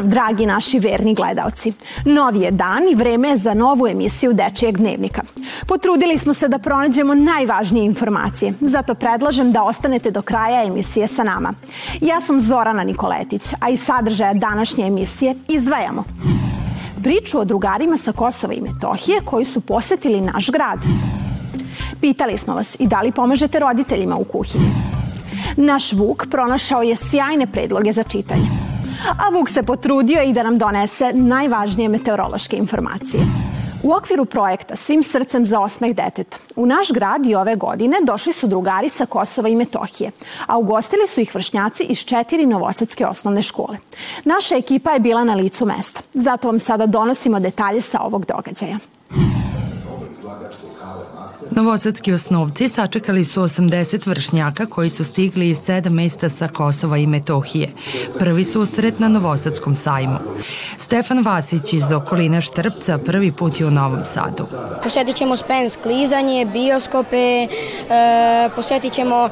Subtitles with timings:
[0.00, 1.72] Pozdrav dragi naši verni gledalci.
[2.04, 5.22] Novi je dan i vreme je za novu emisiju Dečijeg dnevnika.
[5.66, 11.24] Potrudili smo se da pronađemo najvažnije informacije, zato predlažem da ostanete do kraja emisije sa
[11.24, 11.54] nama.
[12.00, 16.04] Ja sam Zorana Nikoletić, a iz sadržaja današnje emisije izdvajamo
[17.02, 20.78] priču o drugarima sa Kosova i Metohije koji su posetili naš grad.
[22.00, 24.70] Pitali smo vas i da li pomažete roditeljima u kuhinji.
[25.56, 28.69] Naš Vuk pronašao je sjajne predloge za čitanje.
[29.08, 33.26] A Vuk se potrudio i da nam donese najvažnije meteorološke informacije.
[33.82, 38.32] U okviru projekta Svim srcem za osmeh deteta u naš grad i ove godine došli
[38.32, 40.10] su drugari sa Kosova i Metohije,
[40.46, 43.76] a ugostili su ih vršnjaci iz četiri novosadske osnovne škole.
[44.24, 48.78] Naša ekipa je bila na licu mesta, zato vam sada donosimo detalje sa ovog događaja.
[51.60, 57.06] Novosadski osnovci sačekali su 80 vršnjaka koji su stigli iz sedam mesta sa Kosova i
[57.06, 57.68] Metohije.
[58.18, 60.18] Prvi susret na Novosadskom sajmu.
[60.76, 64.44] Stefan Vasić iz okoline Štrpca prvi put je u Novom Sadu.
[64.82, 67.48] Posjetit ćemo Spens klizanje, bioskope, e,
[68.56, 69.28] posjetit ćemo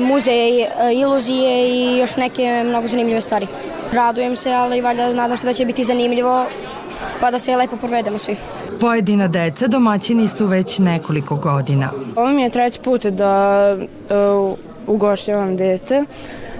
[0.00, 3.46] muzej e, iluzije i još neke mnogo zanimljive stvari.
[3.92, 6.46] Radujem se, ali valjda nadam se da će biti zanimljivo
[7.20, 8.36] pa da se lepo provedemo svi.
[8.80, 11.90] Pojedina deca domaćini su već nekoliko godina.
[12.16, 16.04] Ovo mi je treći put da uh, ugošćavam dete.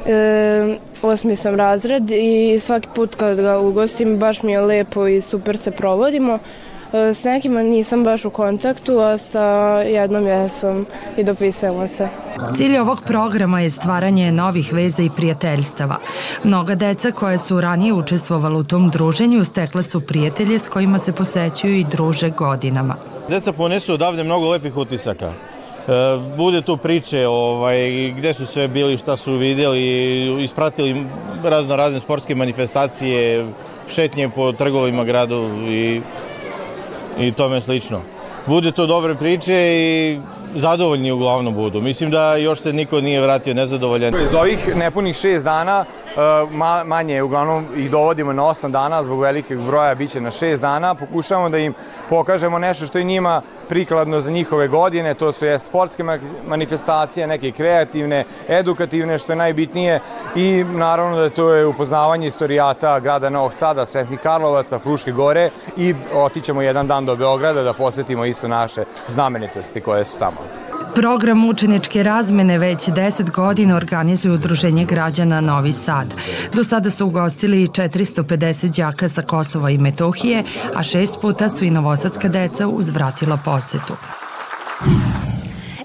[0.07, 5.21] E, osmi sam razred i svaki put kad ga ugostim baš mi je lepo i
[5.21, 6.39] super se provodimo.
[6.93, 9.45] E, s nekima nisam baš u kontaktu, a sa
[9.87, 12.09] jednom jesam i dopisujemo se.
[12.57, 15.97] Cilj ovog programa je stvaranje novih veza i prijateljstava.
[16.45, 21.13] Mnoga deca koje su ranije učestvovala u tom druženju stekla su prijatelje s kojima se
[21.13, 22.95] posećuju i druže godinama.
[23.29, 25.33] Deca ponesu odavde mnogo lepih utisaka.
[25.89, 31.05] E, bude tu priče ovaj, gde su sve bili, šta su videli, ispratili
[31.45, 33.47] razno razne sportske manifestacije,
[33.89, 36.01] šetnje po trgovima gradu i
[37.19, 38.01] i tome slično.
[38.47, 40.21] Bude to dobre priče i
[40.55, 41.81] zadovoljni uglavnom budu.
[41.81, 44.15] Mislim da još se niko nije vratio nezadovoljan.
[44.31, 49.67] Za ovih nepunih šest dana uh, manje, uglavnom ih dovodimo na osam dana, zbog velikog
[49.67, 50.95] broja biće na šest dana.
[50.95, 51.75] Pokušavamo da im
[52.09, 56.05] pokažemo nešto što je njima prikladno za njihove godine, to su sportske
[56.47, 60.01] manifestacije, neke kreativne, edukativne, što je najbitnije.
[60.37, 65.51] I naravno da to je upoznavanje istorijata grada Novog Sada, Sresnih Karlovaca, Fruške gore.
[65.77, 70.68] I otićemo jedan dan do Beograda da posetimo isto naše znamenitosti koje su tamo.
[70.99, 76.15] Program učeničke razmene već 10 godina organizuje Udruženje građana Novi Sad.
[76.55, 80.45] Do sada su ugostili 450 đaka sa Kosova i Metohije,
[80.75, 83.93] a šest puta su i novosadska deca uzvratila posetu.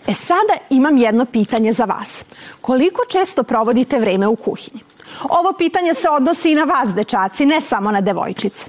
[0.07, 2.25] E sada imam jedno pitanje za vas.
[2.61, 4.81] Koliko često provodite vreme u kuhinji?
[5.23, 8.65] Ovo pitanje se odnosi i na vas, dečaci, ne samo na devojčice.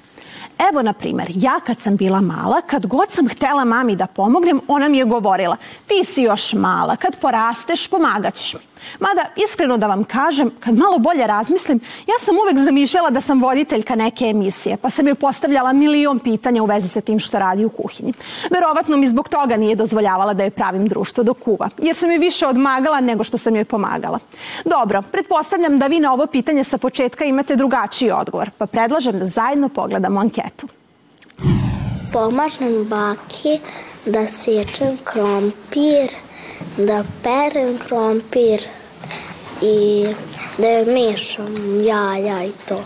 [0.59, 4.61] Evo, na primer, ja kad sam bila mala, kad god sam htela mami da pomognem,
[4.69, 5.57] ona mi je govorila,
[5.87, 8.61] ti si još mala, kad porasteš, pomagaćeš mi.
[9.01, 13.43] Mada, iskreno da vam kažem, kad malo bolje razmislim, ja sam uvek zamišljala da sam
[13.43, 17.65] voditeljka neke emisije, pa sam joj postavljala milion pitanja u vezi sa tim što radi
[17.65, 18.13] u kuhinji.
[18.51, 22.19] Verovatno mi zbog toga nije dozvoljavala da joj pravim društvo do kuva, jer sam joj
[22.19, 24.19] više odmagala nego što sam joj pomagala.
[24.65, 29.27] Dobro, pretpostavljam da vi na ovo pitanje sa početka imate drugačiji odgovor, pa predlažem da
[29.27, 30.69] zajedno pogledamo anketu.
[32.13, 33.59] Pomažem baki
[34.07, 36.11] da sečem krompir,
[36.77, 38.63] da perem krompir
[39.65, 40.07] i
[40.59, 42.81] da je mešam jaja i to.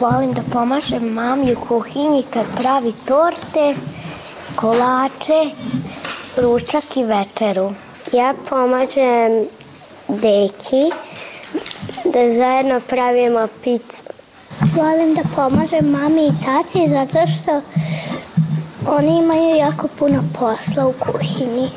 [0.00, 3.74] Volim da pomažem mami u kuhinji kad pravi torte,
[4.56, 5.50] kolače,
[6.36, 7.72] ručak i večeru.
[8.12, 9.46] Ja pomažem
[10.08, 10.84] deki
[12.04, 14.02] da zajedno pravimo picu.
[14.76, 17.60] Volim da pomažem mami i tati zato što
[18.86, 21.70] Oni imaju jako puno posla u kuhinji.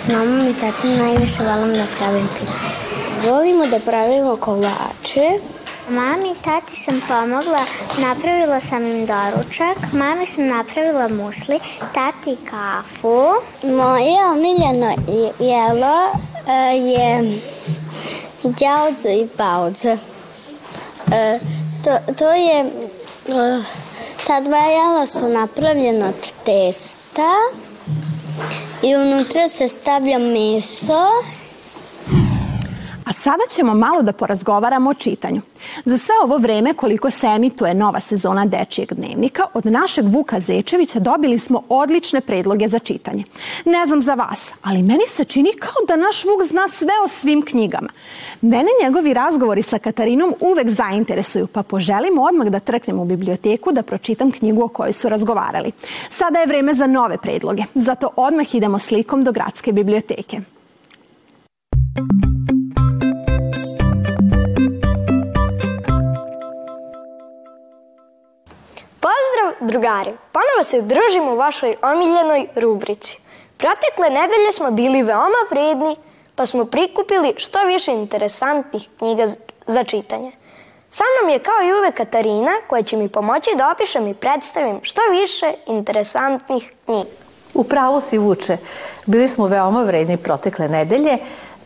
[0.00, 2.87] S mamom i tatom najviše volim da pravim picu.
[3.24, 5.40] Volimo da pravimo kolače.
[5.88, 7.64] Mami i tati sam pomogla,
[7.98, 11.60] napravila sam im doručak, mami sam napravila musli,
[11.94, 13.22] tati kafu.
[13.62, 14.94] Moje omiljeno
[15.38, 16.10] jelo
[16.46, 17.40] e, je
[18.42, 19.96] djaudze i baudze.
[21.12, 21.34] E,
[21.84, 23.64] to, to je uh,
[24.28, 27.34] Ta dva jela su napravljena od testa
[28.82, 31.06] i unutra se stavlja meso.
[33.08, 35.40] A sada ćemo malo da porazgovaramo o čitanju.
[35.84, 40.98] Za sve ovo vreme koliko se emituje nova sezona Dečijeg dnevnika, od našeg Vuka Zečevića
[40.98, 43.24] dobili smo odlične predloge za čitanje.
[43.64, 47.08] Ne znam za vas, ali meni se čini kao da naš Vuk zna sve o
[47.08, 47.88] svim knjigama.
[48.40, 53.82] Mene njegovi razgovori sa Katarinom uvek zainteresuju, pa poželim odmah da trknem u biblioteku da
[53.82, 55.72] pročitam knjigu o kojoj su razgovarali.
[56.08, 60.40] Sada je vreme za nove predloge, zato odmah idemo slikom do gradske biblioteke.
[69.68, 73.18] Drugari, ponovo se družimo u vašoj omiljenoj rubrici.
[73.56, 75.96] Protekle nedelje smo bili veoma vredni,
[76.34, 79.26] pa smo prikupili što više interesantnih knjiga
[79.66, 80.32] za čitanje.
[80.90, 84.80] Sa mnom je kao i uvek Katarina koja će mi pomoći da opišem i predstavim
[84.82, 87.10] što više interesantnih knjiga.
[87.54, 88.56] U pravu si vuče.
[89.06, 91.18] Bili smo veoma vredni protekle nedelje.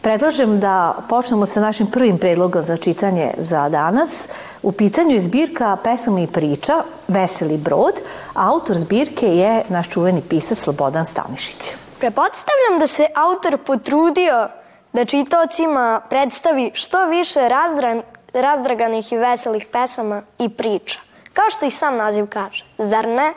[0.02, 4.28] Predlažem da počnemo sa našim prvim predlogom za čitanje za danas.
[4.62, 8.02] U pitanju je zbirka pesama i priča Veseli brod,
[8.34, 11.74] a autor zbirke je naš čuveni pisac Slobodan Stanišić.
[11.98, 14.48] Prepodstavljam da se autor potrudio
[14.92, 18.02] da čitaocima predstavi što više razdran,
[18.32, 20.98] razdraganih i veselih pesama i priča.
[21.32, 23.34] Kao što i sam naziv kaže, zar ne?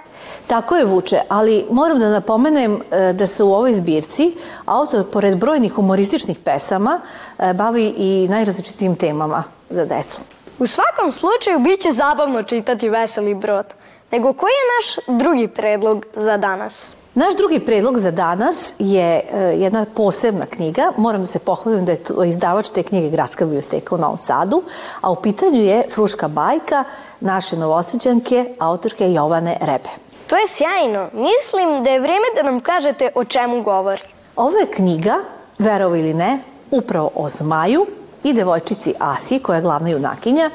[0.47, 4.33] Tako je Vuče, ali moram da napomenem e, da se u ovoj zbirci
[4.65, 6.99] autor, pored brojnih humorističnih pesama,
[7.39, 10.21] e, bavi i najrazličitim temama za decu.
[10.59, 13.65] U svakom slučaju bit će zabavno čitati Veseli brod.
[14.11, 16.95] Nego koji je naš drugi predlog za danas?
[17.15, 20.91] Naš drugi predlog za danas je e, jedna posebna knjiga.
[20.97, 24.63] Moram da se pohvalim da je izdavač te knjige Gradska biblioteka u Novom Sadu,
[25.01, 26.83] a u pitanju je Fruška bajka
[27.19, 29.89] naše novoseđanke, autorke Jovane Rebe.
[30.27, 31.09] To je sjajno.
[31.13, 34.01] Mislim da je vreme da nam kažete o čemu govori.
[34.35, 35.15] Ovo je knjiga,
[35.59, 36.39] verovo ili ne,
[36.71, 37.85] upravo o zmaju
[38.23, 40.49] i devojčici Asi, koja je glavna junakinja,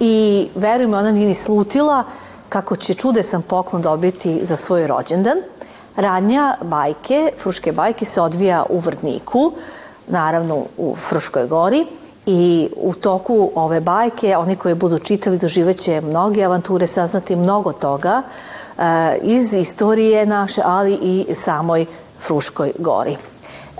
[0.00, 2.04] i verujme, ona nije ni slutila
[2.48, 5.38] kako će čudesan poklon dobiti za svoj rođendan–
[5.96, 9.52] Radnja bajke, Fruške bajke se odvija u Vrdniku,
[10.08, 11.86] naravno u Fruškoj gori
[12.26, 18.22] i u toku ove bajke oni koji budu čitali doživeće mnoge avanture, saznati mnogo toga
[18.22, 18.82] e,
[19.22, 21.86] iz istorije naše, ali i samoj
[22.26, 23.16] Fruškoj gori.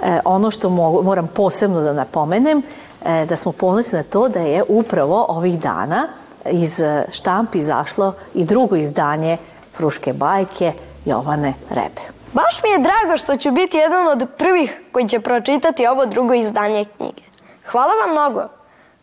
[0.03, 2.63] E, ono što mogu, moram posebno da napomenem,
[3.05, 6.09] e, da smo ponosni na to da je upravo ovih dana
[6.51, 6.81] iz
[7.11, 9.37] štampi izašlo i drugo izdanje
[9.77, 10.73] Fruške bajke
[11.07, 12.03] Jovane Rebe.
[12.33, 16.35] Baš mi je drago što ću biti jedan od prvih koji će pročitati ovo drugo
[16.35, 17.23] izdanje knjige.
[17.67, 18.49] Hvala vam mnogo.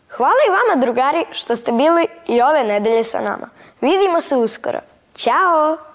[0.08, 3.48] Hvala i vama, drugari, što ste bili i ove nedelje sa nama.
[3.80, 4.78] Vidimo se uskoro.
[5.16, 5.93] Ćao!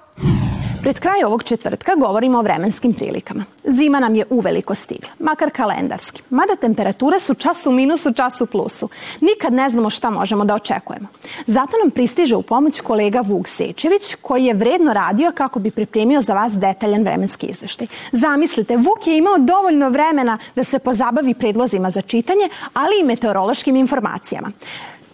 [0.81, 3.45] Pred kraj ovog četvrtka govorimo o vremenskim prilikama.
[3.63, 6.21] Zima nam je uveliko stigla, makar kalendarski.
[6.29, 8.89] Mada temperature su čas u minusu, čas u plusu.
[9.21, 11.07] Nikad ne znamo šta možemo da očekujemo.
[11.47, 16.21] Zato nam pristiže u pomoć kolega Vuk Sečević, koji je vredno radio kako bi pripremio
[16.21, 17.87] za vas detaljan vremenski izveštaj.
[18.11, 23.75] Zamislite, Vuk je imao dovoljno vremena da se pozabavi predlozima za čitanje, ali i meteorološkim
[23.75, 24.51] informacijama.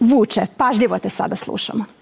[0.00, 1.95] Vuče, pažljivo te sada slušamo.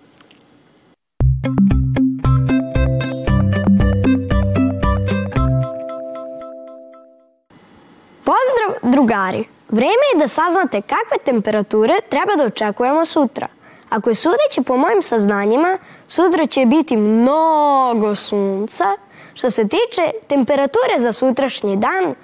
[8.95, 9.45] Drugari!
[9.69, 13.47] Vreme je da saznate kakve temperature treba da očekujemo sutra.
[13.91, 18.85] Ako je sudeći po mojim saznanjima, sutra će biti mnogo sunca.
[19.35, 22.15] Što se tiče temperature za sutrašnji dan,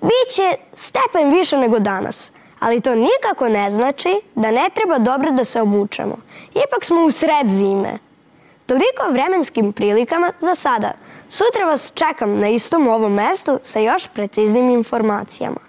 [0.00, 2.32] bit će stepen više nego danas.
[2.60, 6.16] Ali to nikako ne znači da ne treba dobro da se obučemo.
[6.50, 7.98] Ipak smo u sred zime.
[8.66, 10.92] Toliko vremenskim prilikama za sada.
[11.32, 15.60] Sutra vas čekam na istom ovom mestu sa još preciznim informacijama.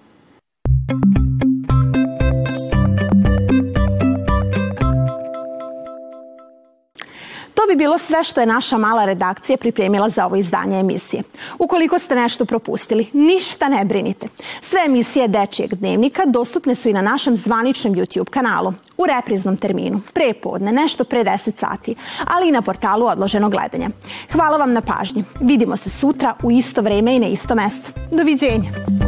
[7.75, 11.23] Bi bilo sve što je naša mala redakcija pripremila za ovo izdanje emisije.
[11.59, 14.27] Ukoliko ste nešto propustili, ništa ne brinite.
[14.61, 20.01] Sve emisije Dečijeg dnevnika dostupne su i na našem zvaničnom YouTube kanalu u repriznom terminu,
[20.13, 21.95] pre podne, nešto pre 10 sati,
[22.27, 23.89] ali i na portalu odloženog gledanja.
[24.31, 25.23] Hvala vam na pažnji.
[25.39, 27.91] Vidimo se sutra u isto vreme i na isto mesto.
[28.11, 29.02] Doviđenja!